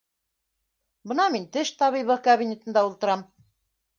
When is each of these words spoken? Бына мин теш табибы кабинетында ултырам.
Бына 1.11 1.27
мин 1.35 1.43
теш 1.57 1.71
табибы 1.83 2.17
кабинетында 2.29 2.85
ултырам. 2.89 3.25